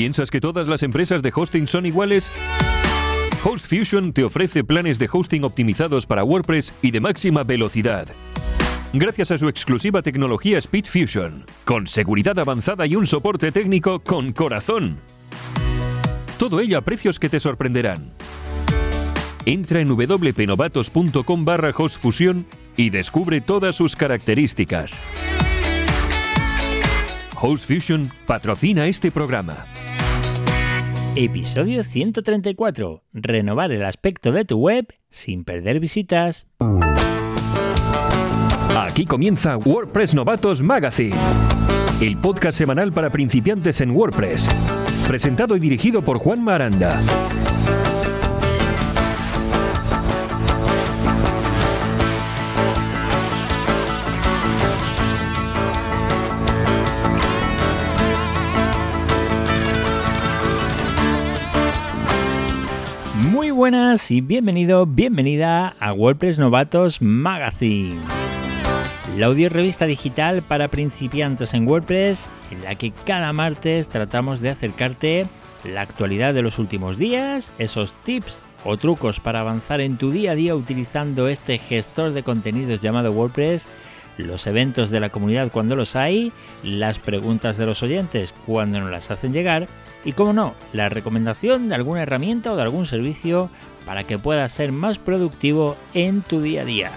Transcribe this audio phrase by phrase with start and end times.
[0.00, 2.32] ¿Piensas que todas las empresas de hosting son iguales?
[3.44, 8.08] HostFusion te ofrece planes de hosting optimizados para WordPress y de máxima velocidad.
[8.94, 14.96] Gracias a su exclusiva tecnología SpeedFusion, con seguridad avanzada y un soporte técnico con corazón.
[16.38, 18.10] Todo ello a precios que te sorprenderán.
[19.44, 24.98] Entra en wpnovatos.com barra hostfusion y descubre todas sus características.
[27.38, 29.66] HostFusion patrocina este programa.
[31.22, 33.02] Episodio 134.
[33.12, 36.46] Renovar el aspecto de tu web sin perder visitas.
[38.74, 41.14] Aquí comienza WordPress Novatos Magazine,
[42.00, 44.48] el podcast semanal para principiantes en WordPress,
[45.06, 46.98] presentado y dirigido por Juan Maranda.
[63.70, 68.00] Buenas y bienvenido, bienvenida a WordPress Novatos Magazine.
[69.16, 74.50] La audio revista digital para principiantes en WordPress, en la que cada martes tratamos de
[74.50, 75.28] acercarte
[75.62, 80.32] la actualidad de los últimos días, esos tips o trucos para avanzar en tu día
[80.32, 83.68] a día utilizando este gestor de contenidos llamado WordPress,
[84.18, 86.32] los eventos de la comunidad cuando los hay,
[86.64, 89.68] las preguntas de los oyentes cuando nos las hacen llegar
[90.04, 93.50] y, como no, la recomendación de alguna herramienta o de algún servicio
[93.86, 96.90] para que puedas ser más productivo en tu día a día.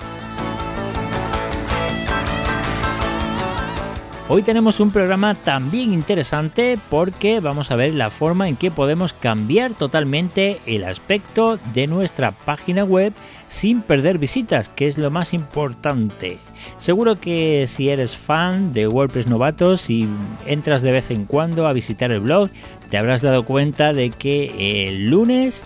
[4.29, 9.11] Hoy tenemos un programa también interesante porque vamos a ver la forma en que podemos
[9.11, 13.13] cambiar totalmente el aspecto de nuestra página web
[13.47, 16.39] sin perder visitas, que es lo más importante.
[16.77, 20.07] Seguro que si eres fan de WordPress novatos y
[20.45, 22.49] entras de vez en cuando a visitar el blog,
[22.93, 25.65] te habrás dado cuenta de que el lunes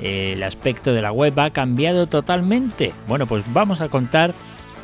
[0.00, 2.94] el aspecto de la web ha cambiado totalmente.
[3.08, 4.32] Bueno, pues vamos a contar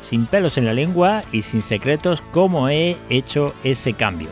[0.01, 4.27] sin pelos en la lengua y sin secretos cómo he hecho ese cambio.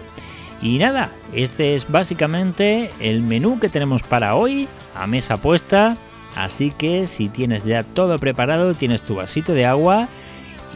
[0.61, 5.95] Y nada, este es básicamente el menú que tenemos para hoy a mesa puesta.
[6.35, 10.09] Así que si tienes ya todo preparado, tienes tu vasito de agua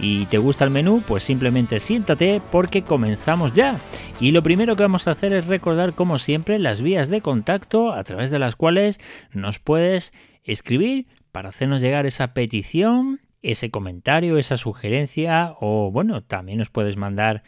[0.01, 3.77] y te gusta el menú, pues simplemente siéntate porque comenzamos ya.
[4.19, 7.93] Y lo primero que vamos a hacer es recordar como siempre las vías de contacto
[7.93, 8.99] a través de las cuales
[9.31, 10.13] nos puedes
[10.43, 16.97] escribir para hacernos llegar esa petición ese comentario, esa sugerencia o bueno, también nos puedes
[16.97, 17.41] mandar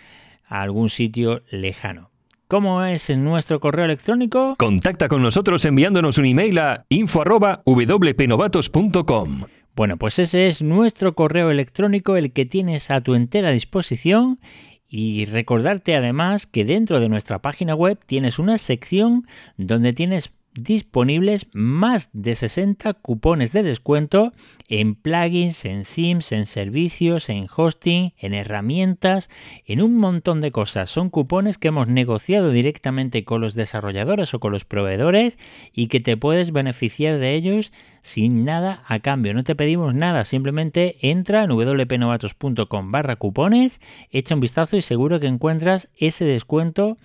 [0.48, 2.10] a algún sitio lejano.
[2.48, 4.56] ¿Cómo es nuestro correo electrónico?
[4.58, 9.46] Contacta con nosotros enviándonos un email a info@wpnovatos.com.
[9.76, 14.40] Bueno, pues ese es nuestro correo electrónico, el que tienes a tu entera disposición.
[14.88, 19.26] Y recordarte además que dentro de nuestra página web tienes una sección
[19.58, 24.34] donde tienes disponibles más de 60 cupones de descuento
[24.68, 29.30] en plugins, en themes, en servicios, en hosting, en herramientas,
[29.66, 30.90] en un montón de cosas.
[30.90, 35.38] Son cupones que hemos negociado directamente con los desarrolladores o con los proveedores
[35.74, 37.72] y que te puedes beneficiar de ellos
[38.02, 39.34] sin nada a cambio.
[39.34, 43.82] No te pedimos nada, simplemente entra en wpnovatos.com barra cupones,
[44.12, 46.98] echa un vistazo y seguro que encuentras ese descuento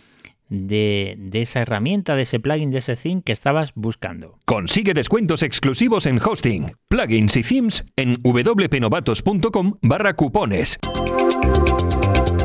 [0.48, 4.38] de, esa herramienta, de ese plugin, de ese theme que estabas buscando.
[4.44, 10.78] Consigue descuentos exclusivos en hosting, plugins y themes en wpnovatos.com barra cupones.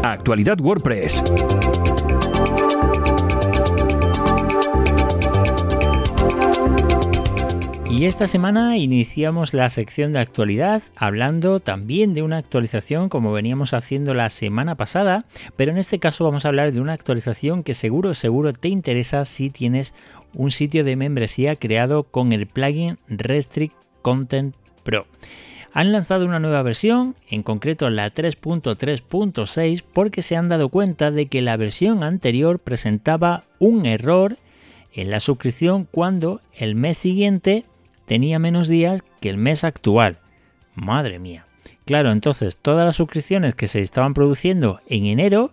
[0.04, 1.24] Actualidad WordPress.
[7.96, 13.76] Y esta semana iniciamos la sección de actualidad hablando también de una actualización como veníamos
[13.76, 15.26] haciendo la semana pasada,
[15.58, 19.26] pero en este caso vamos a hablar de una actualización que seguro, seguro te interesa
[19.26, 19.94] si tienes
[20.34, 25.06] un sitio de membresía creado con el plugin Restrict Content Pro.
[25.72, 31.28] Han lanzado una nueva versión, en concreto la 3.3.6, porque se han dado cuenta de
[31.28, 34.38] que la versión anterior presentaba un error
[34.94, 37.66] en la suscripción cuando el mes siguiente
[38.06, 40.20] tenía menos días que el mes actual.
[40.76, 41.46] Madre mía.
[41.86, 45.52] Claro, entonces todas las suscripciones que se estaban produciendo en enero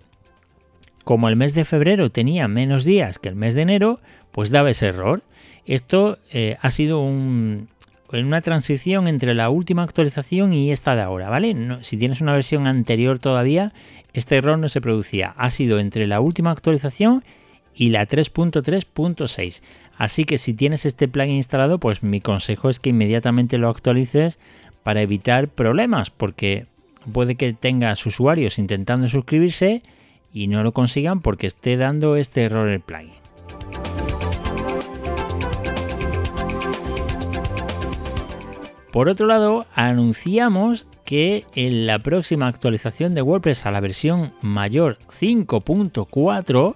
[1.05, 4.01] como el mes de febrero tenía menos días que el mes de enero,
[4.33, 5.23] pues daba ese error.
[5.67, 7.69] Esto eh, ha sido un,
[8.13, 11.57] una transición entre la última actualización y esta de ahora, ¿vale?
[11.81, 13.73] si tienes una versión anterior todavía,
[14.13, 15.35] este error no se producía.
[15.37, 17.25] Ha sido entre la última actualización
[17.75, 19.63] y la 3.3.6.
[19.97, 24.39] Así que si tienes este plugin instalado, pues mi consejo es que inmediatamente lo actualices
[24.83, 26.67] para evitar problemas, porque
[27.13, 29.83] puede que tengas usuarios intentando suscribirse
[30.33, 33.11] y no lo consigan porque esté dando este error el plugin.
[38.93, 44.99] Por otro lado, anunciamos que en la próxima actualización de WordPress a la versión mayor
[45.09, 46.75] 5.4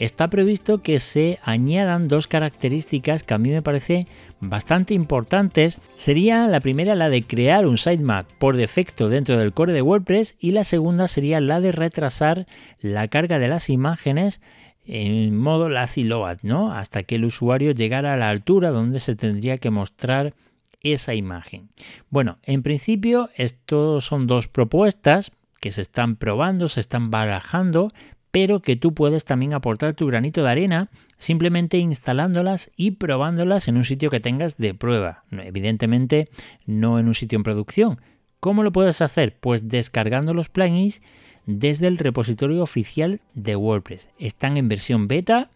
[0.00, 4.06] está previsto que se añadan dos características que a mí me parece
[4.40, 5.78] bastante importantes.
[5.94, 10.36] Sería la primera la de crear un sitemap por defecto dentro del core de WordPress
[10.40, 12.46] y la segunda sería la de retrasar
[12.80, 14.40] la carga de las imágenes
[14.86, 16.72] en modo lazy load, ¿no?
[16.72, 20.34] Hasta que el usuario llegara a la altura donde se tendría que mostrar
[20.80, 21.68] esa imagen.
[22.08, 25.30] Bueno, en principio estos son dos propuestas
[25.60, 27.92] que se están probando, se están barajando,
[28.30, 33.76] pero que tú puedes también aportar tu granito de arena simplemente instalándolas y probándolas en
[33.76, 35.24] un sitio que tengas de prueba.
[35.30, 36.28] Evidentemente
[36.66, 38.00] no en un sitio en producción.
[38.38, 39.36] ¿Cómo lo puedes hacer?
[39.38, 41.02] Pues descargando los plugins
[41.46, 44.08] desde el repositorio oficial de WordPress.
[44.18, 45.50] Están en versión beta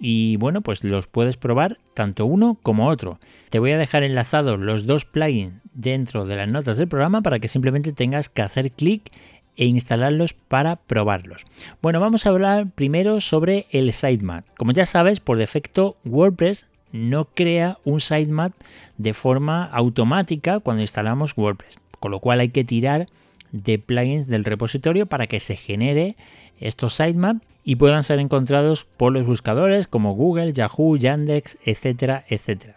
[0.00, 3.20] y bueno, pues los puedes probar tanto uno como otro.
[3.50, 7.38] Te voy a dejar enlazados los dos plugins dentro de las notas del programa para
[7.38, 9.12] que simplemente tengas que hacer clic
[9.56, 11.44] e instalarlos para probarlos.
[11.82, 14.44] Bueno, vamos a hablar primero sobre el sitemap.
[14.56, 18.52] Como ya sabes, por defecto WordPress no crea un sitemap
[18.98, 23.06] de forma automática cuando instalamos WordPress, con lo cual hay que tirar
[23.52, 26.16] de plugins del repositorio para que se genere
[26.60, 32.76] estos sitemaps y puedan ser encontrados por los buscadores como Google, Yahoo, Yandex, etcétera, etcétera.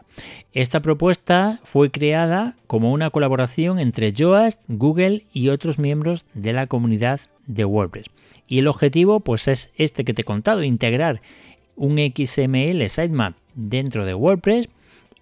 [0.54, 6.68] Esta propuesta fue creada como una colaboración entre Yoast, Google y otros miembros de la
[6.68, 8.08] comunidad de WordPress.
[8.48, 11.22] Y el objetivo pues es este que te he contado, integrar
[11.76, 14.70] un XML sitemap dentro de WordPress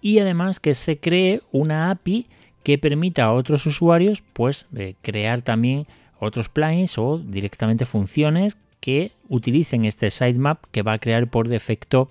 [0.00, 2.26] y además que se cree una API
[2.62, 5.86] que permita a otros usuarios pues eh, crear también
[6.18, 12.10] otros plugins o directamente funciones que utilicen este sitemap que va a crear por defecto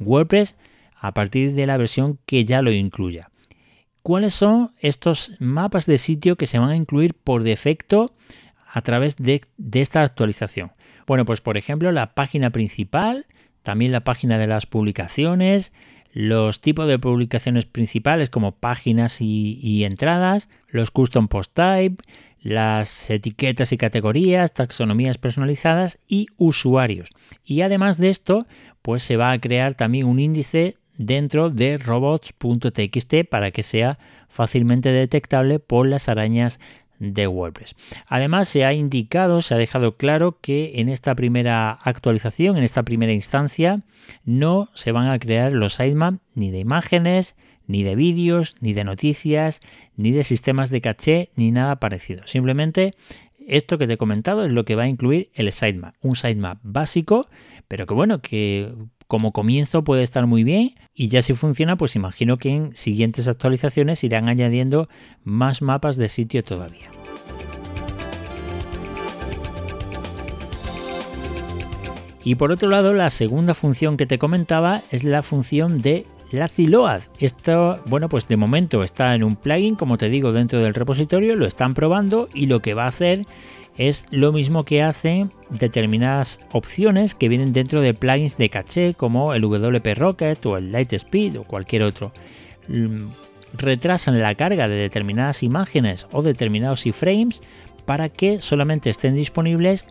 [0.00, 0.56] WordPress
[1.02, 3.28] a partir de la versión que ya lo incluya.
[4.02, 8.14] ¿Cuáles son estos mapas de sitio que se van a incluir por defecto
[8.72, 10.70] a través de, esta actualización?
[11.08, 13.26] Bueno, pues por ejemplo la página principal,
[13.62, 15.72] también la página de las publicaciones,
[16.12, 22.04] los tipos de publicaciones principales como páginas y, y, entradas, los custom post type,
[22.40, 27.10] las etiquetas y categorías, taxonomías personalizadas y usuarios.
[27.44, 28.46] Y además de esto,
[28.82, 33.98] pues se va a crear también un índice dentro de robots.txt para que sea
[34.28, 36.60] fácilmente detectable por las arañas
[36.98, 37.74] de WordPress.
[38.06, 42.84] Además, se ha indicado, se ha dejado claro que en esta primera actualización, en esta
[42.84, 43.80] primera instancia,
[44.24, 47.34] no se van a crear los sitemaps ni de imágenes,
[47.66, 49.60] ni de vídeos, ni de noticias,
[49.96, 52.26] ni de sistemas de caché, ni nada parecido.
[52.26, 52.94] Simplemente
[53.46, 56.58] esto que te he comentado es lo que va a incluir el sitemap, un sitemap
[56.62, 57.28] básico,
[57.66, 58.72] pero que bueno, que
[59.12, 63.28] como comienzo puede estar muy bien y ya si funciona, pues imagino que en siguientes
[63.28, 64.88] actualizaciones irán añadiendo
[65.22, 66.88] más mapas de sitio todavía.
[72.24, 76.64] Y por otro lado, la segunda función que te comentaba es la función de Lazy
[76.64, 77.02] Load.
[77.18, 81.36] Esto, bueno, pues de momento está en un plugin, como te digo, dentro del repositorio,
[81.36, 83.26] lo están probando y lo que va a hacer
[83.76, 89.34] es lo mismo que hacen determinadas opciones que vienen dentro de plugins de caché como
[89.34, 92.12] el WP Rocket o el Lightspeed o cualquier otro.
[92.68, 93.08] Mm,
[93.54, 97.40] retrasan la carga de determinadas imágenes o determinados iframes
[97.84, 99.86] para que solamente estén disponibles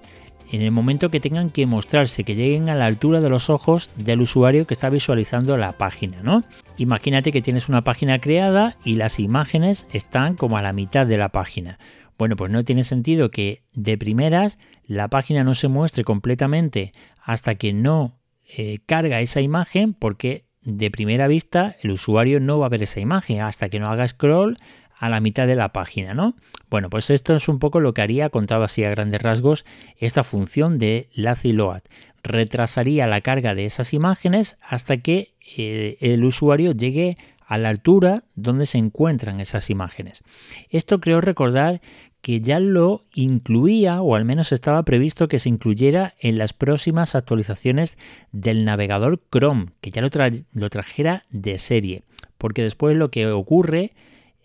[0.51, 3.89] en el momento que tengan que mostrarse, que lleguen a la altura de los ojos
[3.95, 6.43] del usuario que está visualizando la página, ¿no?
[6.77, 11.17] Imagínate que tienes una página creada y las imágenes están como a la mitad de
[11.17, 11.77] la página.
[12.21, 17.55] Bueno, pues no tiene sentido que de primeras la página no se muestre completamente hasta
[17.55, 22.69] que no eh, carga esa imagen porque de primera vista el usuario no va a
[22.69, 24.59] ver esa imagen hasta que no haga scroll
[24.99, 26.35] a la mitad de la página, ¿no?
[26.69, 29.65] Bueno, pues esto es un poco lo que haría, contado así a grandes rasgos,
[29.97, 31.81] esta función de Lazy Load.
[32.21, 37.17] Retrasaría la carga de esas imágenes hasta que eh, el usuario llegue
[37.51, 40.23] a la altura donde se encuentran esas imágenes.
[40.69, 41.81] Esto creo recordar
[42.21, 47.15] que ya lo incluía o al menos estaba previsto que se incluyera en las próximas
[47.15, 47.97] actualizaciones
[48.31, 50.09] del navegador Chrome, que ya lo,
[50.53, 52.03] lo trajera de serie.
[52.37, 53.93] Porque después lo que ocurre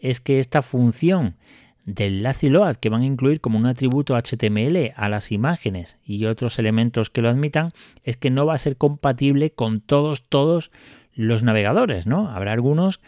[0.00, 1.36] es que esta función
[1.84, 6.24] del lazy load que van a incluir como un atributo HTML a las imágenes y
[6.24, 7.70] otros elementos que lo admitan
[8.02, 10.72] es que no va a ser compatible con todos todos
[11.14, 12.28] los navegadores, ¿no?
[12.28, 13.00] Habrá algunos,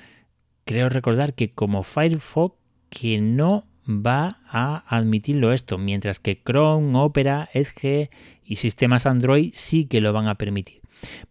[0.65, 2.57] creo recordar que como Firefox
[2.89, 8.11] que no va a admitirlo esto, mientras que Chrome, Opera, Edge
[8.45, 10.81] y sistemas Android sí que lo van a permitir.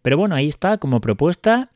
[0.02, 1.70] Pero bueno, ahí está como propuesta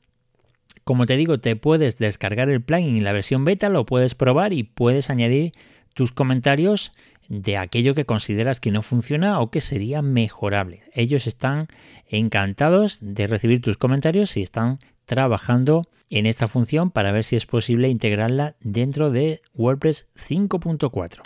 [0.85, 4.53] como te digo, te puedes descargar el plugin en la versión beta, lo puedes probar
[4.53, 5.53] y puedes añadir
[5.95, 6.93] tus comentarios
[7.29, 10.81] de aquello que consideras que no funciona o que sería mejorable.
[10.93, 11.69] Ellos están
[12.09, 14.81] encantados de recibir tus comentarios y están
[15.13, 21.21] trabajando en esta función para ver si es posible integrarla dentro de WordPress 5.4.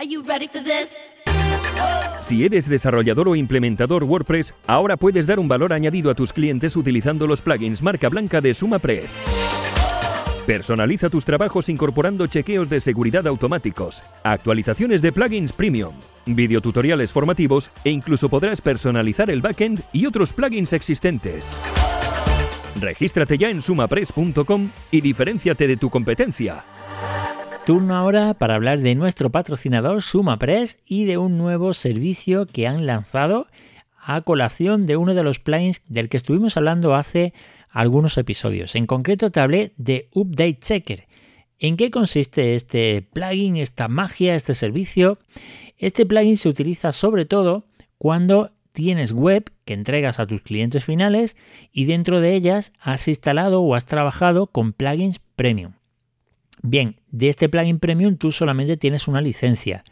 [2.20, 6.74] Si eres desarrollador o implementador WordPress, ahora puedes dar un valor añadido a tus clientes
[6.74, 9.14] utilizando los plugins marca blanca de SumaPress.
[10.48, 15.94] Personaliza tus trabajos incorporando chequeos de seguridad automáticos, actualizaciones de plugins premium,
[16.26, 21.85] videotutoriales formativos e incluso podrás personalizar el backend y otros plugins existentes.
[22.80, 26.64] Regístrate ya en sumapress.com y diferenciate de tu competencia.
[27.64, 32.86] Turno ahora para hablar de nuestro patrocinador SumaPress y de un nuevo servicio que han
[32.86, 33.48] lanzado
[33.98, 37.32] a colación de uno de los plugins del que estuvimos hablando hace
[37.70, 38.76] algunos episodios.
[38.76, 41.08] En concreto te hablé de Update Checker.
[41.58, 45.18] ¿En qué consiste este plugin, esta magia, este servicio?
[45.76, 47.66] Este plugin se utiliza sobre todo
[47.98, 51.34] cuando tienes web que entregas a tus clientes finales
[51.72, 55.72] y dentro de ellas has instalado o has trabajado con plugins premium.
[56.62, 59.82] Bien, de este plugin premium tú solamente tienes una licencia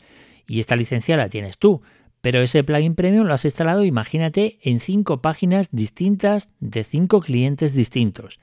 [0.46, 1.80] y esta licencia la tienes tú,
[2.20, 7.72] pero ese plugin premium lo has instalado, imagínate, en cinco páginas distintas de cinco clientes
[7.72, 8.38] distintos.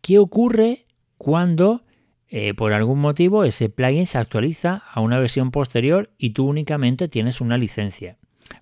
[0.00, 0.86] ¿Qué ocurre
[1.18, 1.82] cuando
[2.28, 7.08] eh, por algún motivo ese plugin se actualiza a una versión posterior y tú únicamente
[7.08, 8.16] tienes una licencia?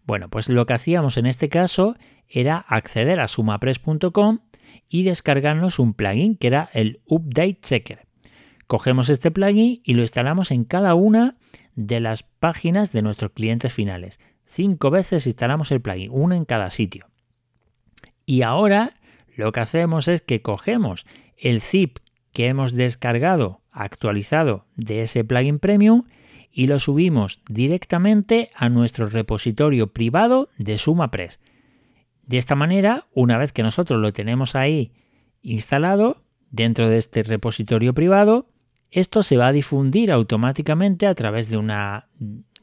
[0.04, 1.97] Bueno, pues lo que hacíamos en este caso
[2.28, 4.40] era acceder a sumapress.com
[4.88, 8.06] y descargarnos un plugin que era el Update Checker.
[8.66, 11.37] Cogemos este plugin y lo instalamos en cada una
[11.75, 14.20] de las páginas de nuestros clientes finales.
[14.44, 17.06] Cinco veces instalamos el plugin, una en cada sitio.
[18.26, 18.94] Y ahora
[19.37, 21.06] lo que hacemos es que cogemos
[21.37, 21.99] el zip
[22.32, 26.04] que hemos descargado, actualizado de ese plugin premium
[26.52, 31.40] y lo subimos directamente a nuestro repositorio privado de SumaPress.
[32.26, 34.92] De esta manera, una vez que nosotros lo tenemos ahí
[35.42, 38.47] instalado dentro de este repositorio privado,
[38.90, 42.09] esto se va a difundir automáticamente a través de una,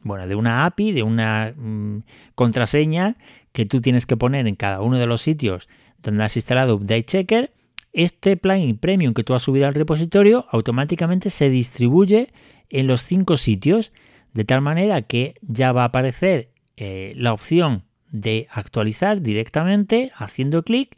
[0.03, 2.03] bueno, de una API, de una mm,
[2.35, 3.17] contraseña
[3.53, 5.69] que tú tienes que poner en cada uno de los sitios
[6.01, 7.53] donde has instalado Update Checker.
[7.93, 12.29] Este plugin premium que tú has subido al repositorio automáticamente se distribuye
[12.69, 13.93] en los cinco sitios
[14.33, 20.63] de tal manera que ya va a aparecer eh, la opción de actualizar directamente haciendo
[20.63, 20.97] clic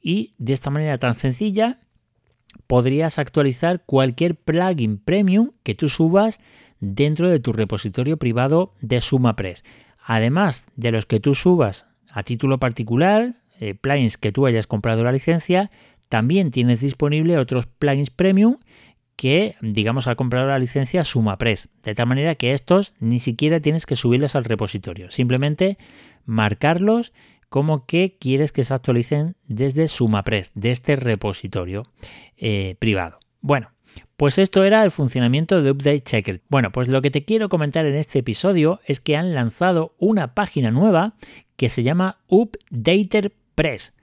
[0.00, 1.80] y de esta manera tan sencilla
[2.66, 6.40] podrías actualizar cualquier plugin premium que tú subas
[6.80, 9.64] dentro de tu repositorio privado de SumaPress.
[10.04, 15.04] Además de los que tú subas a título particular, eh, plugins que tú hayas comprado
[15.04, 15.70] la licencia,
[16.08, 18.56] también tienes disponible otros plugins premium
[19.16, 21.68] que, digamos, ha comprado la licencia SumaPress.
[21.82, 25.10] De tal manera que estos ni siquiera tienes que subirlos al repositorio.
[25.10, 25.78] Simplemente
[26.26, 27.12] marcarlos
[27.48, 31.84] como que quieres que se actualicen desde SumaPress, de este repositorio
[32.36, 33.18] eh, privado.
[33.40, 33.70] Bueno,
[34.16, 36.42] pues esto era el funcionamiento de Update Checker.
[36.48, 40.34] Bueno, pues lo que te quiero comentar en este episodio es que han lanzado una
[40.34, 41.14] página nueva
[41.56, 43.94] que se llama Updater Press.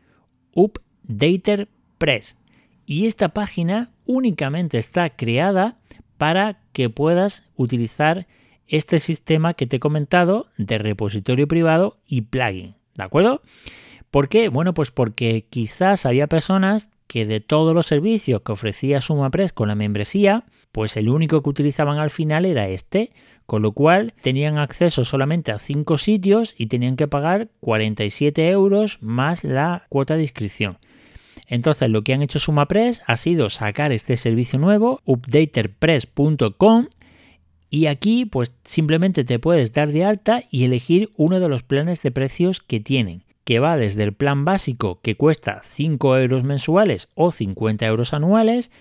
[0.53, 2.37] Updater Press.
[2.85, 5.77] Y esta página únicamente está creada
[6.17, 8.27] para que puedas utilizar
[8.67, 12.75] este sistema que te he comentado de repositorio privado y plugin.
[12.95, 13.41] ¿De acuerdo?
[14.11, 14.49] ¿Por qué?
[14.49, 19.67] Bueno, pues porque quizás había personas que de todos los servicios que ofrecía SumaPress con
[19.67, 23.11] la membresía, pues el único que utilizaban al final era este,
[23.45, 28.97] con lo cual tenían acceso solamente a 5 sitios y tenían que pagar 47 euros
[29.01, 30.77] más la cuota de inscripción.
[31.47, 36.87] Entonces lo que han hecho SumaPress ha sido sacar este servicio nuevo, updaterpress.com,
[37.69, 42.03] y aquí pues simplemente te puedes dar de alta y elegir uno de los planes
[42.03, 47.09] de precios que tienen, que va desde el plan básico que cuesta 5 euros mensuales
[47.15, 48.71] o 50 euros anuales,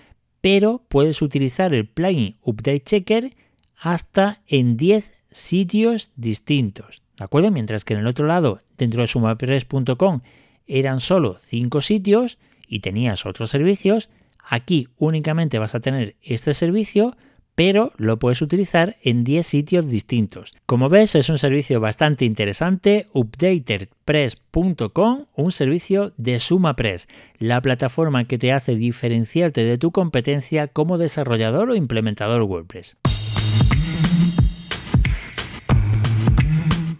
[0.40, 3.32] pero puedes utilizar el plugin Update Checker
[3.80, 7.02] hasta en 10 sitios distintos.
[7.16, 7.50] ¿De acuerdo?
[7.50, 10.20] Mientras que en el otro lado, dentro de sumapress.com,
[10.66, 12.38] eran solo 5 sitios
[12.72, 14.08] y tenías otros servicios,
[14.42, 17.14] aquí únicamente vas a tener este servicio
[17.54, 20.54] pero lo puedes utilizar en 10 sitios distintos.
[20.64, 28.38] Como ves, es un servicio bastante interesante, updaterpress.com, un servicio de SumaPress, la plataforma que
[28.38, 32.96] te hace diferenciarte de tu competencia como desarrollador o implementador WordPress.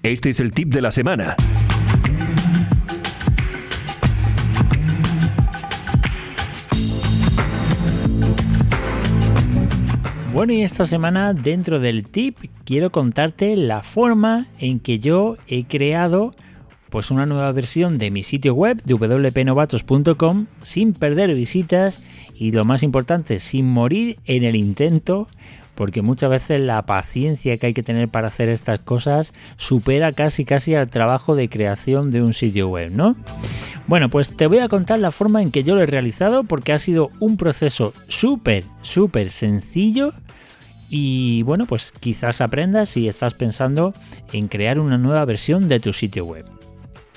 [0.03, 1.37] Este es el tip de la semana.
[10.33, 15.65] Bueno, y esta semana dentro del tip quiero contarte la forma en que yo he
[15.65, 16.35] creado
[16.89, 22.03] pues una nueva versión de mi sitio web wpnovatos.com sin perder visitas
[22.35, 25.27] y lo más importante, sin morir en el intento,
[25.75, 30.47] porque muchas veces la paciencia que hay que tener para hacer estas cosas supera casi
[30.47, 33.17] casi al trabajo de creación de un sitio web, ¿no?
[33.87, 36.73] Bueno, pues te voy a contar la forma en que yo lo he realizado porque
[36.73, 40.15] ha sido un proceso súper, súper sencillo
[40.89, 43.93] y bueno, pues quizás aprendas si estás pensando
[44.33, 46.45] en crear una nueva versión de tu sitio web.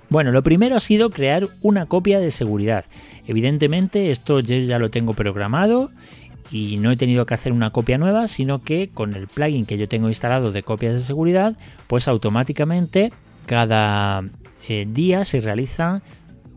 [0.09, 2.85] Bueno, lo primero ha sido crear una copia de seguridad.
[3.27, 5.91] Evidentemente esto yo ya lo tengo programado
[6.51, 9.77] y no he tenido que hacer una copia nueva, sino que con el plugin que
[9.77, 11.57] yo tengo instalado de copias de seguridad,
[11.87, 13.11] pues automáticamente
[13.45, 14.23] cada
[14.67, 16.01] eh, día se realiza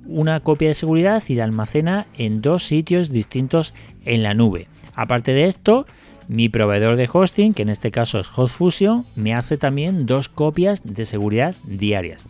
[0.09, 3.75] una copia de seguridad y la almacena en dos sitios distintos
[4.05, 4.67] en la nube.
[4.95, 5.87] Aparte de esto,
[6.29, 10.83] mi proveedor de hosting, que en este caso es HostFusion, me hace también dos copias
[10.83, 12.27] de seguridad diarias.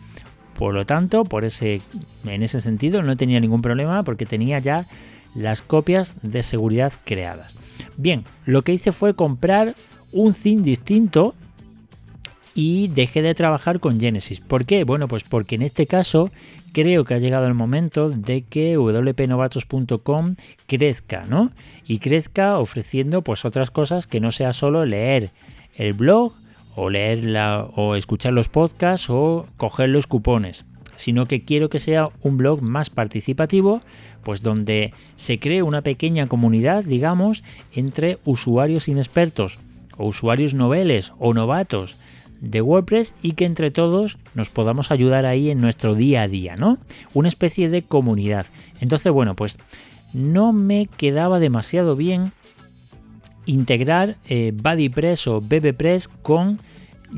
[0.57, 1.81] Por lo tanto, por ese,
[2.25, 4.85] en ese sentido no tenía ningún problema porque tenía ya
[5.33, 7.55] las copias de seguridad creadas.
[7.97, 9.75] Bien, lo que hice fue comprar
[10.11, 11.33] un theme distinto
[12.59, 14.41] y dejé de trabajar con Genesis.
[14.41, 14.83] ¿Por qué?
[14.83, 16.29] Bueno, pues porque en este caso
[16.73, 20.35] creo que ha llegado el momento de que wpnovatos.com
[20.67, 21.53] crezca, ¿no?
[21.85, 25.29] Y crezca ofreciendo pues otras cosas que no sea solo leer
[25.77, 26.33] el blog
[26.75, 27.33] o leer
[27.75, 30.65] o escuchar los podcasts o coger los cupones,
[30.97, 33.81] sino que quiero que sea un blog más participativo,
[34.21, 37.41] pues donde se cree una pequeña comunidad, digamos,
[37.71, 39.59] entre usuarios inexpertos
[39.97, 41.95] o usuarios noveles o novatos
[42.41, 46.55] de WordPress y que entre todos nos podamos ayudar ahí en nuestro día a día,
[46.55, 46.77] ¿no?
[47.13, 48.45] Una especie de comunidad.
[48.79, 49.57] Entonces, bueno, pues
[50.13, 52.31] no me quedaba demasiado bien
[53.45, 56.59] integrar eh, BuddyPress o BBPress con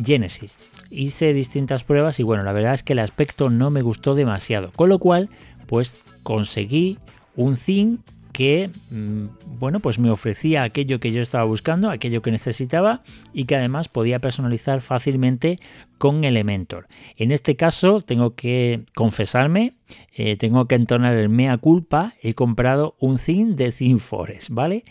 [0.03, 0.57] Genesis.
[0.89, 4.71] Hice distintas pruebas y bueno, la verdad es que el aspecto no me gustó demasiado.
[4.75, 5.29] Con lo cual,
[5.67, 6.99] pues conseguí
[7.36, 7.97] un theme
[8.32, 9.26] que mm,
[9.60, 13.02] bueno, pues me ofrecía aquello que yo estaba buscando, aquello que necesitaba
[13.34, 15.60] y que además podía personalizar fácilmente
[15.98, 16.88] con Elementor.
[17.17, 19.74] En este caso tengo que confesarme,
[20.15, 24.84] eh, tengo que entonar el mea culpa, he comprado un theme de ThemeForest, ¿vale?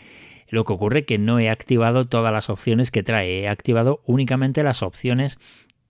[0.49, 4.63] Lo que ocurre que no he activado todas las opciones que trae, he activado únicamente
[4.63, 5.39] las opciones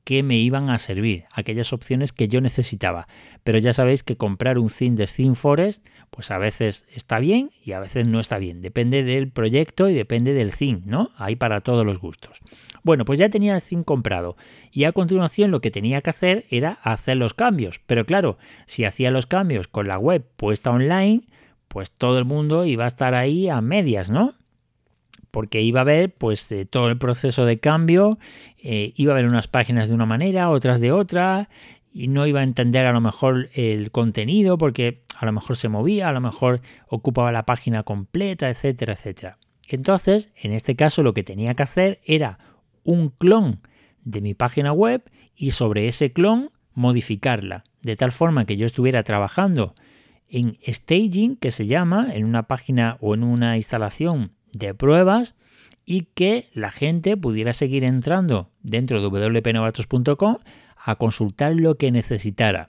[0.05, 3.07] que me iban a servir, aquellas opciones que yo necesitaba.
[3.45, 7.73] Pero ya sabéis que comprar un theme de ThemeForest, pues a veces está bien y
[7.73, 8.63] a veces no está bien.
[8.63, 11.11] Depende del proyecto y depende del theme, ¿no?
[11.17, 12.41] Hay para todos los gustos.
[12.83, 14.37] Bueno, pues ya tenía el theme comprado
[14.73, 17.81] y a continuación lo que tenía que hacer era hacer los cambios.
[17.87, 21.23] Pero claro, si hacía los cambios con la web puesta online,
[21.69, 24.35] pues todo el mundo iba a estar ahí a medias, ¿no?
[25.31, 28.19] Porque iba a haber pues todo el proceso de cambio,
[28.59, 31.49] eh, iba a haber unas páginas de una manera, otras de otra,
[31.93, 35.69] y no iba a entender a lo mejor el contenido porque a lo mejor se
[35.69, 39.38] movía, a lo mejor ocupaba la página completa, etcétera, etcétera.
[39.69, 42.38] Entonces, en este caso lo que tenía que hacer era
[42.85, 43.61] un clon
[44.03, 45.03] de mi página web
[45.37, 49.75] y sobre ese clon modificarla, de tal forma que yo estuviera trabajando
[50.29, 55.35] en staging, que se llama, en una página o en una instalación de pruebas
[55.85, 60.37] y que la gente pudiera seguir entrando dentro de wpnovatos.com
[60.83, 62.69] a consultar lo que necesitara.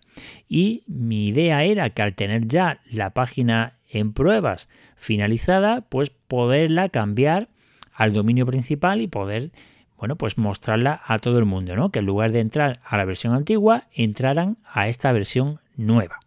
[0.50, 6.90] Y mi idea era que al tener ya la página en pruebas finalizada, pues poderla
[6.90, 7.50] cambiar
[7.94, 9.52] al dominio principal y poder,
[9.98, 11.92] bueno, pues mostrarla a todo el mundo, ¿no?
[11.92, 16.20] Que en lugar de entrar a la versión antigua, entraran a esta versión nueva.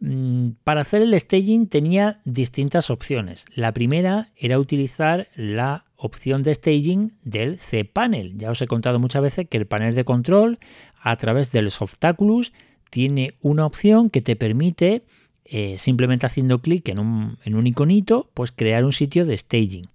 [0.00, 3.44] Mm, para hacer el staging tenía distintas opciones.
[3.54, 8.36] La primera era utilizar la opción de staging del cPanel.
[8.38, 10.58] Ya os he contado muchas veces que el panel de control
[11.02, 12.52] a través del Softaculous
[12.88, 15.04] tiene una opción que te permite
[15.44, 19.88] eh, simplemente haciendo clic en un, en un iconito pues crear un sitio de staging.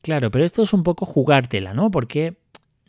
[0.00, 1.90] Claro, pero esto es un poco jugártela, ¿no?
[1.90, 2.36] Porque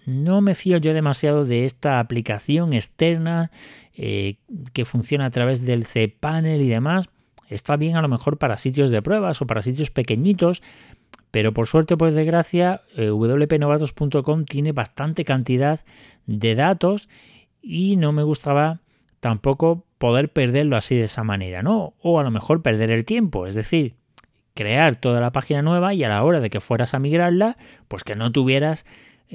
[0.06, 3.52] no me fío yo demasiado de esta aplicación externa
[3.96, 4.38] eh,
[4.74, 7.10] que funciona a través del cPanel y demás.
[7.48, 10.63] Está bien a lo mejor para sitios de pruebas o para sitios pequeñitos,
[11.32, 13.12] pero por suerte, por desgracia, eh,
[14.48, 15.80] tiene bastante cantidad
[16.26, 17.10] de datos
[17.62, 18.82] y no me gustaba
[19.20, 21.94] tampoco poder perderlo así de esa manera, ¿no?
[22.02, 23.96] O a lo mejor perder el tiempo, es decir,
[24.54, 28.04] crear toda la página nueva y a la hora de que fueras a migrarla, pues
[28.04, 28.86] que no tuvieras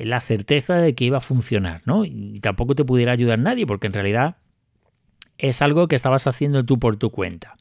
[0.05, 2.05] la certeza de que iba a funcionar, ¿no?
[2.05, 4.37] Y tampoco te pudiera ayudar nadie, porque en realidad
[5.39, 7.55] es algo que estabas haciendo tú por tu cuenta.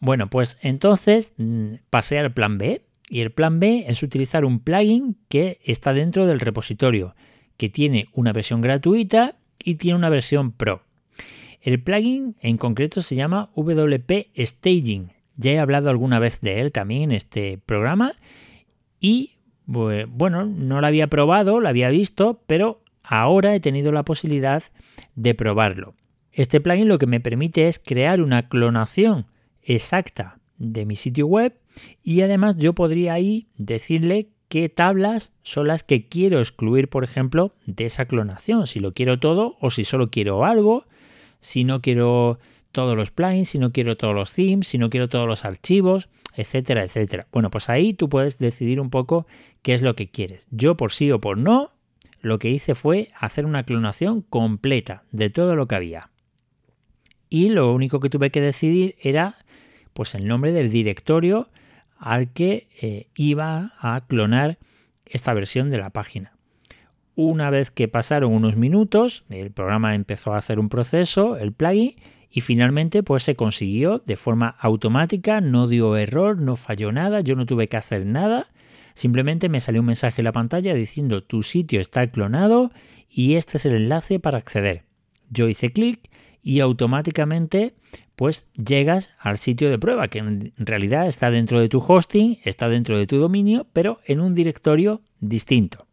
[0.00, 4.60] Bueno, pues entonces mm, pasé al plan B, y el plan B es utilizar un
[4.60, 7.14] plugin que está dentro del repositorio,
[7.56, 10.82] que tiene una versión gratuita y tiene una versión pro.
[11.62, 15.12] El plugin en concreto se llama WP Staging.
[15.36, 18.12] Ya he hablado alguna vez de él también en este programa
[19.00, 19.35] y
[19.66, 24.62] bueno, no lo había probado, lo había visto, pero ahora he tenido la posibilidad
[25.14, 25.94] de probarlo.
[26.32, 29.26] Este plugin lo que me permite es crear una clonación
[29.62, 31.54] exacta de mi sitio web
[32.02, 37.54] y además yo podría ahí decirle qué tablas son las que quiero excluir, por ejemplo,
[37.66, 40.84] de esa clonación, si lo quiero todo o si solo quiero algo,
[41.40, 42.38] si no quiero
[42.76, 46.10] todos los plugins, si no quiero todos los themes, si no quiero todos los archivos,
[46.34, 47.26] etcétera, etcétera.
[47.32, 49.26] Bueno, pues ahí tú puedes decidir un poco
[49.62, 50.46] qué es lo que quieres.
[50.50, 51.70] Yo por sí o por no,
[52.20, 56.10] lo que hice fue hacer una clonación completa de todo lo que había.
[57.30, 59.38] Y lo único que tuve que decidir era
[59.94, 61.48] pues el nombre del directorio
[61.96, 64.58] al que eh, iba a clonar
[65.06, 66.32] esta versión de la página.
[67.14, 71.94] Una vez que pasaron unos minutos, el programa empezó a hacer un proceso, el plugin,
[72.36, 77.34] y finalmente pues se consiguió de forma automática, no dio error, no falló nada, yo
[77.34, 78.50] no tuve que hacer nada,
[78.92, 82.72] simplemente me salió un mensaje en la pantalla diciendo tu sitio está clonado
[83.08, 84.82] y este es el enlace para acceder.
[85.30, 86.10] Yo hice clic
[86.42, 87.72] y automáticamente
[88.16, 92.68] pues llegas al sitio de prueba, que en realidad está dentro de tu hosting, está
[92.68, 95.86] dentro de tu dominio, pero en un directorio distinto.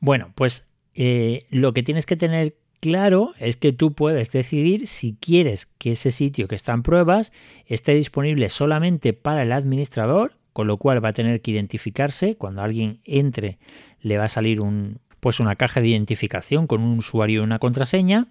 [0.00, 5.16] Bueno, pues eh, lo que tienes que tener claro es que tú puedes decidir si
[5.20, 7.32] quieres que ese sitio que está en pruebas
[7.66, 12.36] esté disponible solamente para el administrador, con lo cual va a tener que identificarse.
[12.36, 13.58] Cuando alguien entre,
[14.00, 14.60] le va a salir
[15.20, 18.28] pues una caja de identificación con un usuario y una contraseña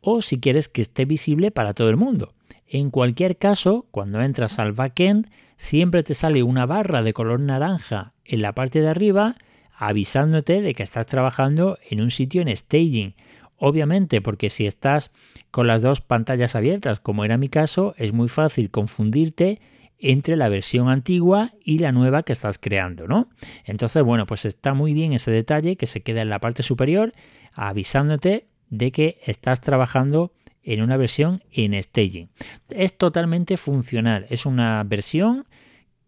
[0.00, 2.32] o si quieres que esté visible para todo el mundo.
[2.68, 8.12] En cualquier caso, cuando entras al backend, siempre te sale una barra de color naranja
[8.24, 9.36] en la parte de arriba
[9.76, 13.14] avisándote de que estás trabajando en un sitio en staging.
[13.58, 15.10] Obviamente, porque si estás
[15.50, 19.60] con las dos pantallas abiertas, como era mi caso, es muy fácil confundirte
[19.98, 23.30] entre la versión antigua y la nueva que estás creando, ¿no?
[23.64, 27.14] Entonces, bueno, pues está muy bien ese detalle que se queda en la parte superior
[27.54, 32.28] avisándote de que estás trabajando en una versión en staging.
[32.68, 35.46] Es totalmente funcional, es una versión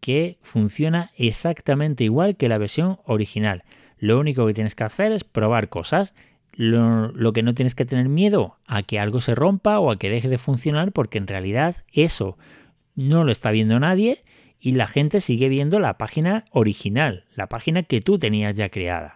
[0.00, 3.64] que funciona exactamente igual que la versión original.
[3.98, 6.14] Lo único que tienes que hacer es probar cosas.
[6.60, 10.10] Lo, que no tienes que tener miedo a que algo se rompa o a que
[10.10, 12.36] deje de funcionar porque en realidad eso
[12.96, 14.24] no lo está viendo nadie
[14.58, 19.14] y la gente sigue viendo la página original, la página que tú tenías ya creada.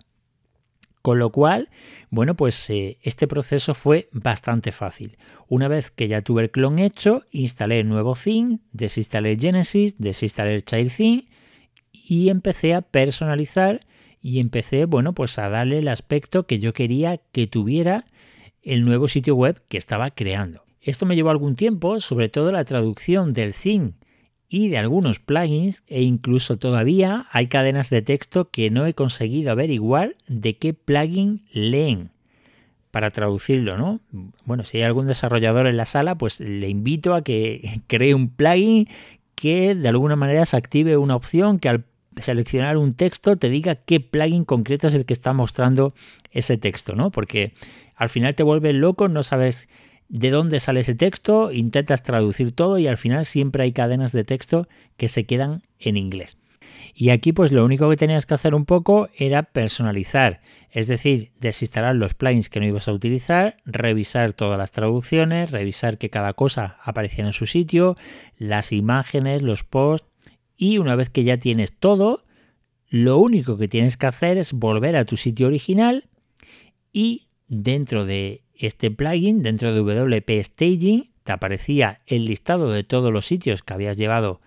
[1.03, 1.69] Con lo cual,
[2.11, 5.19] bueno, pues eh, este proceso fue bastante fácil.
[5.49, 10.55] Una vez que ya tuve el clon hecho, instalé el nuevo theme, desinstalé Genesis, desinstalé
[10.55, 11.25] el child theme
[11.93, 13.81] y empecé a personalizar
[14.23, 18.07] y empecé, bueno, pues a darle el aspecto que yo quería que tuviera
[18.63, 20.65] el nuevo sitio web que estaba creando.
[20.81, 23.93] Esto me llevó algún tiempo, sobre todo la traducción del theme
[24.49, 29.51] y de algunos plugins e incluso todavía hay cadenas de texto que no he conseguido
[29.51, 32.11] averiguar de qué plugin leen
[32.93, 34.01] para traducirlo, ¿no?
[34.45, 38.29] Bueno, si hay algún desarrollador en la sala, pues le invito a que cree un
[38.29, 38.89] plugin
[39.35, 41.85] que de alguna manera se active una opción que al
[42.19, 45.95] seleccionar un texto te diga qué plugin concreto es el que está mostrando
[46.31, 47.11] ese texto, ¿no?
[47.11, 47.55] Porque
[47.95, 49.69] al final te vuelves loco, no sabes
[50.09, 54.25] de dónde sale ese texto, intentas traducir todo y al final siempre hay cadenas de
[54.25, 56.37] texto que se quedan en inglés.
[56.95, 61.33] Y aquí pues lo único que tenías que hacer un poco era personalizar, es decir,
[61.41, 66.35] desinstalar los plugins que no ibas a utilizar, revisar todas las traducciones, revisar que cada
[66.35, 67.97] cosa apareciera en su sitio,
[68.37, 70.12] las imágenes, los posts
[70.63, 72.23] y una vez que ya tienes todo,
[72.89, 76.05] lo único que tienes que hacer es volver a tu sitio original
[76.93, 83.13] y dentro de este plugin dentro de WP Staging te aparecía el listado de todos
[83.13, 84.41] los sitios que habías llevado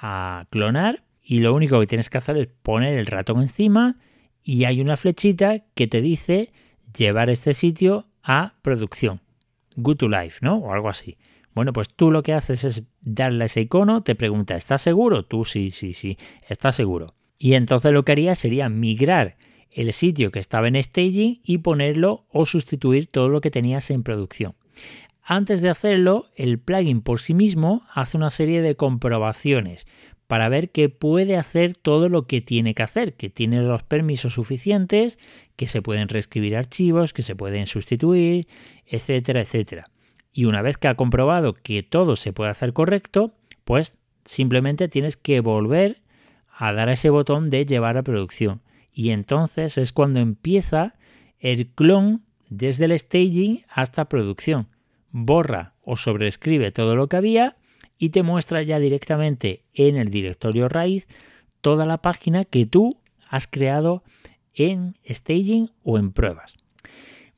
[0.00, 3.98] a clonar y lo único que tienes que hacer es poner el ratón encima
[4.42, 6.50] y hay una flechita que te dice
[6.96, 9.20] llevar este sitio a producción.
[9.76, 10.56] Good to life, ¿no?
[10.56, 11.18] O algo así.
[11.54, 15.24] Bueno, pues tú lo que haces es darle a ese icono, te pregunta, ¿estás seguro?
[15.24, 16.16] Tú sí, sí, sí,
[16.48, 17.14] estás seguro.
[17.38, 19.36] Y entonces lo que haría sería migrar
[19.70, 24.02] el sitio que estaba en staging y ponerlo o sustituir todo lo que tenías en
[24.02, 24.54] producción.
[25.22, 29.86] Antes de hacerlo, el plugin por sí mismo hace una serie de comprobaciones
[30.26, 34.34] para ver que puede hacer todo lo que tiene que hacer, que tiene los permisos
[34.34, 35.18] suficientes,
[35.56, 38.48] que se pueden reescribir archivos, que se pueden sustituir,
[38.86, 39.90] etcétera, etcétera.
[40.32, 43.32] Y una vez que ha comprobado que todo se puede hacer correcto,
[43.64, 46.00] pues simplemente tienes que volver
[46.48, 48.60] a dar ese botón de llevar a producción.
[48.92, 50.94] Y entonces es cuando empieza
[51.38, 54.68] el clon desde el staging hasta producción.
[55.10, 57.56] Borra o sobreescribe todo lo que había
[57.98, 61.06] y te muestra ya directamente en el directorio raíz
[61.60, 64.02] toda la página que tú has creado
[64.54, 66.61] en staging o en pruebas.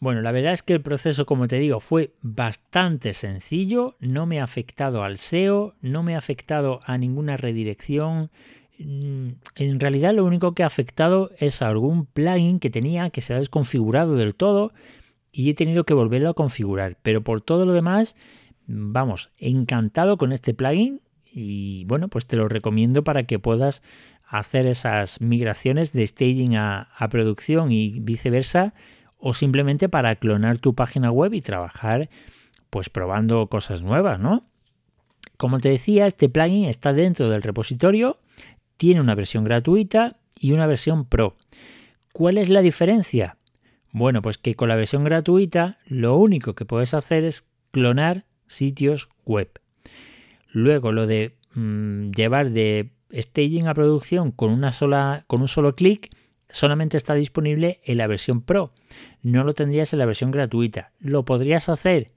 [0.05, 4.39] Bueno, la verdad es que el proceso, como te digo, fue bastante sencillo, no me
[4.39, 8.31] ha afectado al SEO, no me ha afectado a ninguna redirección.
[8.79, 13.33] Mm, en realidad lo único que ha afectado es algún plugin que tenía que se
[13.33, 14.75] ha desconfigurado del todo
[15.33, 16.99] y he tenido que volverlo a configurar.
[17.03, 18.15] Pero por todo lo demás,
[18.67, 21.01] vamos, encantado con este plugin
[21.33, 23.81] y bueno, pues te lo recomiendo para que puedas
[24.27, 28.75] hacer esas migraciones de staging a, producción y viceversa
[29.27, 32.11] o simplemente para clonar tu página web y trabajar
[32.69, 34.45] pues probando cosas nuevas, ¿no?
[35.39, 38.19] Como te decía, este plugin está dentro del repositorio,
[38.77, 41.37] tiene una versión gratuita y una versión pro.
[42.13, 43.39] ¿Cuál es la diferencia?
[43.93, 49.09] Bueno, pues que con la versión gratuita lo único que puedes hacer es clonar sitios
[49.25, 49.49] web.
[50.53, 55.75] Luego lo de mm, llevar de staging a producción con una sola con un solo
[55.75, 56.11] clic
[56.55, 58.73] solamente está disponible en la versión Pro.
[59.23, 60.93] No lo tendrías en la versión gratuita.
[61.01, 62.13] ¿Lo podrías hacer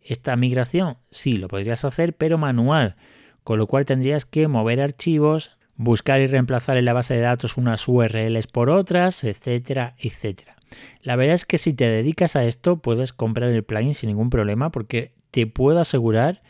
[0.00, 0.96] esta migración?
[1.10, 2.96] Sí, lo podrías hacer, pero manual,
[3.44, 7.58] con lo cual tendrías que mover archivos, buscar y reemplazar en la base de datos
[7.58, 10.56] unas URLs por otras, etcétera, etcétera.
[11.02, 14.30] La verdad es que si te dedicas a esto puedes comprar el plugin sin ningún
[14.30, 16.42] problema porque te puedo asegurar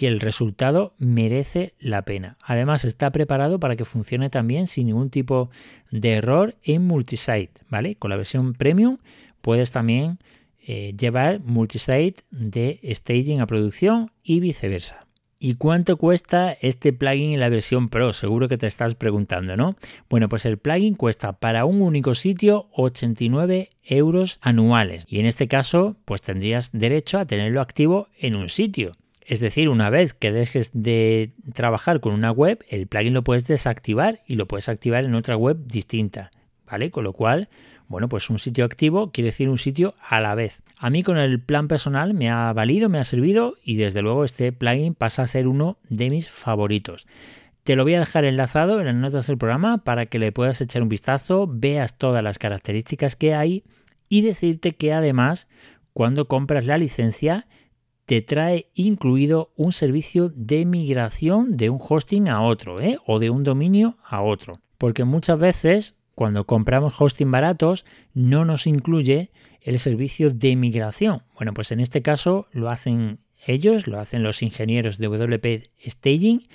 [0.00, 2.38] que el resultado merece la pena.
[2.42, 5.50] Además está preparado para que funcione también sin ningún tipo
[5.90, 7.96] de error en multisite, ¿vale?
[7.96, 8.96] Con la versión premium
[9.42, 10.18] puedes también
[10.66, 15.06] eh, llevar multisite de staging a producción y viceversa.
[15.38, 18.14] ¿Y cuánto cuesta este plugin en la versión Pro?
[18.14, 19.76] Seguro que te estás preguntando, ¿no?
[20.08, 25.04] Bueno, pues el plugin cuesta para un único sitio 89 euros anuales.
[25.06, 28.92] Y en este caso, pues tendrías derecho a tenerlo activo en un sitio.
[29.26, 33.46] Es decir, una vez que dejes de trabajar con una web, el plugin lo puedes
[33.46, 36.30] desactivar y lo puedes activar en otra web distinta.
[36.70, 36.90] ¿Vale?
[36.90, 37.48] Con lo cual,
[37.88, 40.62] bueno, pues un sitio activo quiere decir un sitio a la vez.
[40.78, 44.24] A mí con el plan personal me ha valido, me ha servido y desde luego
[44.24, 47.06] este plugin pasa a ser uno de mis favoritos.
[47.64, 50.60] Te lo voy a dejar enlazado en las notas del programa para que le puedas
[50.60, 53.64] echar un vistazo, veas todas las características que hay
[54.08, 55.48] y decirte que además
[55.92, 57.46] cuando compras la licencia
[58.10, 62.98] te trae incluido un servicio de migración de un hosting a otro ¿eh?
[63.06, 64.58] o de un dominio a otro.
[64.78, 69.30] Porque muchas veces cuando compramos hosting baratos no nos incluye
[69.62, 71.22] el servicio de migración.
[71.36, 76.48] Bueno, pues en este caso lo hacen ellos, lo hacen los ingenieros de WP Staging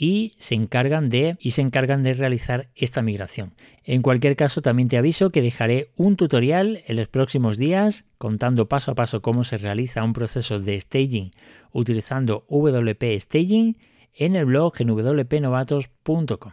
[0.00, 3.54] y se encargan de y se encargan de realizar esta migración.
[3.82, 8.68] En cualquier caso, también te aviso que dejaré un tutorial en los próximos días contando
[8.68, 11.32] paso a paso cómo se realiza un proceso de staging
[11.72, 13.76] utilizando WP Staging
[14.14, 16.52] en el blog en wpnovatos.com.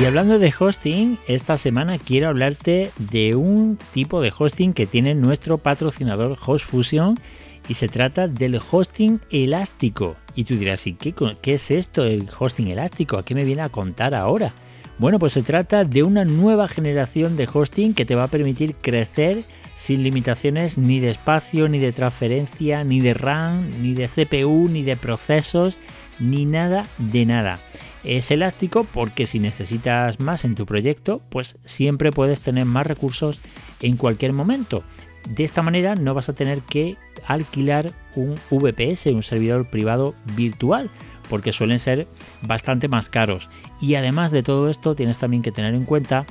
[0.00, 5.14] Y hablando de hosting, esta semana quiero hablarte de un tipo de hosting que tiene
[5.14, 7.16] nuestro patrocinador HostFusion
[7.68, 10.16] y se trata del hosting elástico.
[10.34, 13.18] Y tú dirás, ¿y qué, qué es esto del hosting elástico?
[13.18, 14.52] ¿A qué me viene a contar ahora?
[14.98, 18.74] Bueno, pues se trata de una nueva generación de hosting que te va a permitir
[18.76, 19.42] crecer
[19.74, 24.82] sin limitaciones ni de espacio, ni de transferencia, ni de RAM, ni de CPU, ni
[24.82, 25.78] de procesos,
[26.20, 27.58] ni nada de nada.
[28.04, 33.40] Es elástico porque si necesitas más en tu proyecto, pues siempre puedes tener más recursos
[33.80, 34.84] en cualquier momento.
[35.28, 40.90] De esta manera no vas a tener que alquilar un VPS, un servidor privado virtual,
[41.28, 42.06] porque suelen ser
[42.42, 43.48] bastante más caros.
[43.80, 46.26] Y además de todo esto, tienes también que tener en cuenta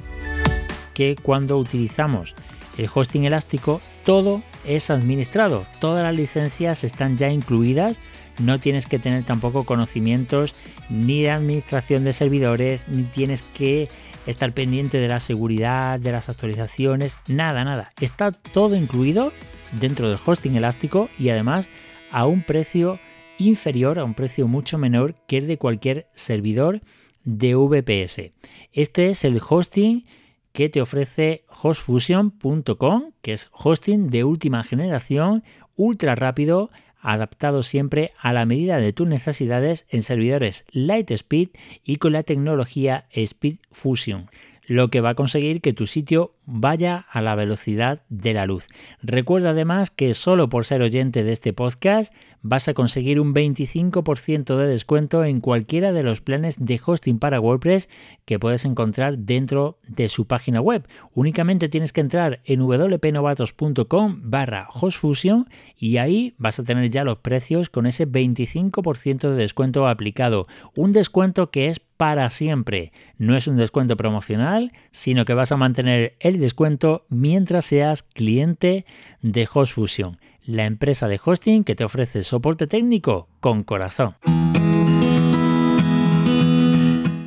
[0.93, 2.36] que cuando utilizamos
[2.77, 7.99] el hosting elástico, todo es administrado, todas las licencias están ya incluidas
[8.39, 10.56] no tienes que tener tampoco conocimientos
[10.89, 13.88] ni de administración de servidores, ni tienes que
[14.26, 17.91] estar pendiente de la seguridad, de las actualizaciones, nada, nada.
[18.00, 19.32] Está todo incluido
[19.80, 21.69] dentro del hosting elástico y además
[22.12, 23.00] a un precio
[23.38, 26.82] inferior, a un precio mucho menor que el de cualquier servidor
[27.24, 28.32] de VPS.
[28.72, 30.06] Este es el hosting
[30.52, 35.43] que te ofrece hostfusion.com, que es hosting de última generación,
[35.76, 36.69] ultra rápido,
[37.11, 41.49] adaptado siempre a la medida de tus necesidades en servidores Lightspeed
[41.83, 44.29] y con la tecnología Speed Fusion
[44.65, 48.67] lo que va a conseguir que tu sitio vaya a la velocidad de la luz.
[49.01, 54.58] Recuerda además que solo por ser oyente de este podcast vas a conseguir un 25%
[54.58, 57.89] de descuento en cualquiera de los planes de hosting para WordPress
[58.25, 60.86] que puedes encontrar dentro de su página web.
[61.13, 67.19] Únicamente tienes que entrar en wpnovatos.com barra hostfusion y ahí vas a tener ya los
[67.19, 70.47] precios con ese 25% de descuento aplicado.
[70.75, 72.91] Un descuento que es para siempre.
[73.17, 78.86] No es un descuento promocional, sino que vas a mantener el descuento mientras seas cliente
[79.22, 84.15] de HostFusion, la empresa de hosting que te ofrece soporte técnico con corazón.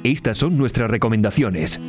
[0.03, 1.81] Estas son nuestras recomendaciones.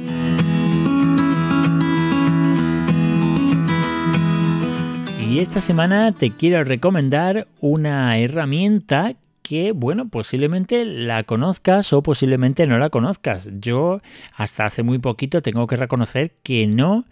[5.30, 9.16] Y esta semana te quiero recomendar una herramienta
[9.48, 13.50] que, bueno, posiblemente la conozcas o posiblemente no la conozcas.
[13.60, 14.02] Yo
[14.36, 17.06] hasta hace muy poquito tengo que reconocer que no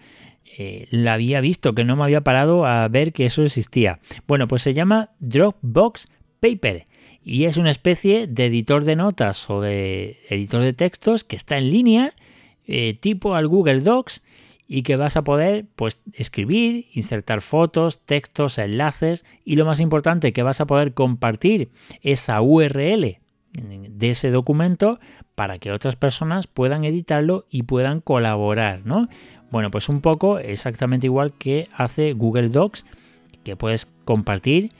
[0.57, 3.99] eh, la había visto, que no me había parado a ver que eso existía.
[4.27, 6.85] Bueno, pues se llama Dropbox Paper
[7.23, 11.57] y es una especie de editor de notas o de editor de textos que está
[11.57, 12.13] en línea,
[12.67, 14.21] eh, tipo al Google Docs
[14.67, 20.33] y que vas a poder pues escribir, insertar fotos, textos, enlaces y lo más importante
[20.33, 21.69] que vas a poder compartir
[22.01, 23.19] esa URL
[23.53, 24.99] de ese documento
[25.35, 29.07] para que otras personas puedan editarlo y puedan colaborar, ¿no?
[29.51, 32.85] Bueno, pues un poco exactamente igual que hace Google Docs,
[33.43, 34.71] que puedes compartir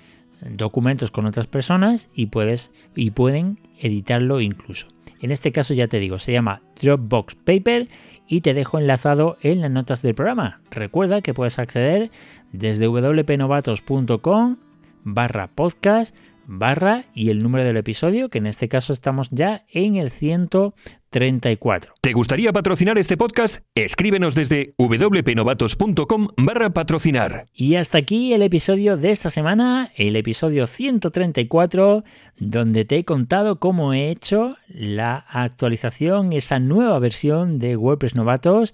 [0.41, 4.87] documentos con otras personas y puedes y pueden editarlo incluso.
[5.21, 7.87] En este caso ya te digo, se llama Dropbox Paper
[8.27, 10.61] y te dejo enlazado en las notas del programa.
[10.71, 12.11] Recuerda que puedes acceder
[12.51, 14.57] desde wpnovatos.com
[15.03, 19.95] barra podcast barra y el número del episodio, que en este caso estamos ya en
[19.95, 21.93] el 134.
[22.01, 23.59] ¿Te gustaría patrocinar este podcast?
[23.75, 27.47] Escríbenos desde wpnovatos.com barra patrocinar.
[27.53, 32.03] Y hasta aquí el episodio de esta semana, el episodio 134,
[32.37, 38.73] donde te he contado cómo he hecho la actualización, esa nueva versión de WordPress Novatos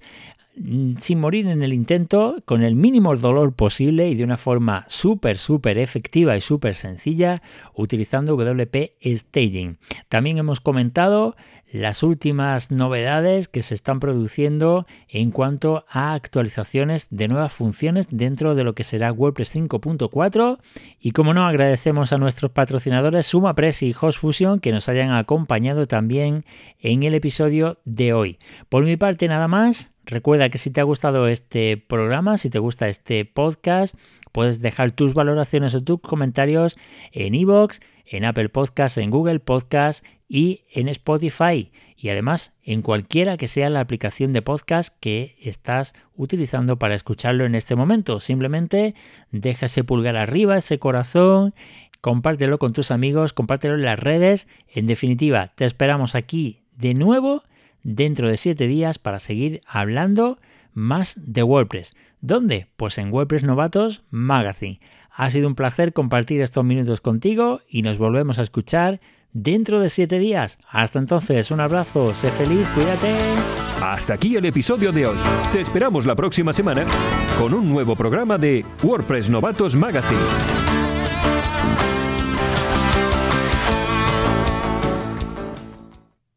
[1.00, 5.38] sin morir en el intento, con el mínimo dolor posible y de una forma súper,
[5.38, 7.42] súper efectiva y súper sencilla,
[7.74, 9.78] utilizando WP Staging.
[10.08, 11.36] También hemos comentado
[11.72, 18.54] las últimas novedades que se están produciendo en cuanto a actualizaciones de nuevas funciones dentro
[18.54, 20.58] de lo que será WordPress 5.4
[21.00, 26.44] y como no agradecemos a nuestros patrocinadores SumaPress y HostFusion que nos hayan acompañado también
[26.78, 28.38] en el episodio de hoy.
[28.68, 32.58] Por mi parte nada más, Recuerda que si te ha gustado este programa, si te
[32.58, 33.94] gusta este podcast,
[34.32, 36.76] puedes dejar tus valoraciones o tus comentarios
[37.12, 41.70] en iVoox, en Apple Podcasts, en Google Podcasts y en Spotify.
[41.96, 47.44] Y además en cualquiera que sea la aplicación de podcast que estás utilizando para escucharlo
[47.44, 48.18] en este momento.
[48.18, 48.94] Simplemente
[49.30, 51.54] deja ese pulgar arriba, ese corazón,
[52.00, 54.48] compártelo con tus amigos, compártelo en las redes.
[54.68, 57.44] En definitiva, te esperamos aquí de nuevo
[57.84, 60.38] dentro de 7 días para seguir hablando
[60.72, 61.94] más de WordPress.
[62.22, 62.68] ¿Dónde?
[62.76, 64.80] Pues en WordPress Novatos Magazine.
[65.10, 69.00] Ha sido un placer compartir estos minutos contigo y nos volvemos a escuchar
[69.32, 70.60] dentro de 7 días.
[70.70, 73.12] Hasta entonces, un abrazo, sé feliz, cuídate.
[73.82, 75.16] Hasta aquí el episodio de hoy.
[75.52, 76.86] Te esperamos la próxima semana
[77.36, 80.20] con un nuevo programa de WordPress Novatos Magazine.